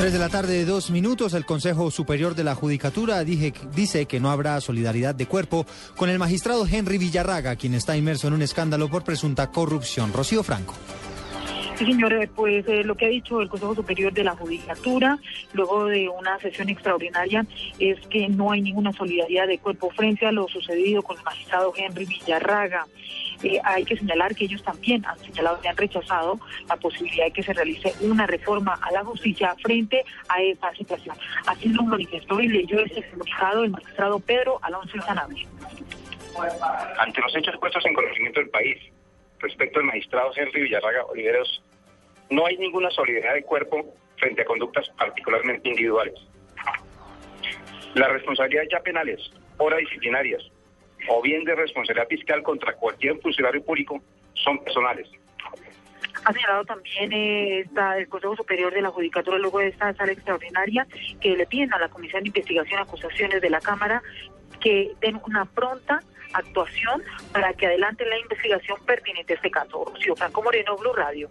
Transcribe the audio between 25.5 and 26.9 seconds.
y han rechazado la